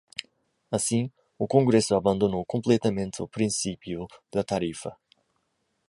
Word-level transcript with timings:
Assim, 0.71 1.11
o 1.37 1.47
congresso 1.47 1.93
abandonou 1.95 2.43
completamente 2.43 3.21
o 3.21 3.27
princípio 3.27 4.07
da 4.31 4.43
tarifa. 4.43 4.97